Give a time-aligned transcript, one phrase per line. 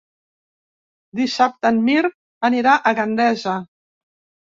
[1.19, 2.19] Dissabte en Mirt
[2.53, 3.59] anirà a Gandesa.